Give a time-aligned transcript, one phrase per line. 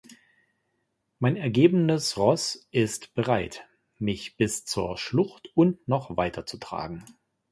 [1.19, 3.67] Mein ergebenes Ross ist bereit,
[3.99, 7.05] mich bis zur Schlucht und noch weiter zu tragen.